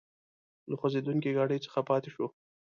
له 0.69 0.75
خوځېدونکي 0.79 1.29
ګاډي 1.37 1.57
څخه 1.65 1.79
پاتې 1.89 2.09
شوو. 2.13 2.27